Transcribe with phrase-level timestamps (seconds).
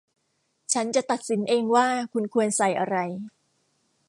[0.73, 2.97] ฉันจะตัดสินเองว่าคุณควรใส่อะไร